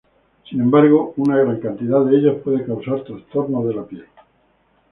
[0.49, 4.07] Sin embargo, una gran cantidad de ellos puede causar trastornos de la piel.